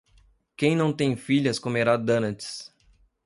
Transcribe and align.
Quem 0.57 0.75
não 0.75 0.91
tem 0.91 1.15
filhas 1.15 1.59
comerá 1.59 1.95
donuts. 1.95 2.71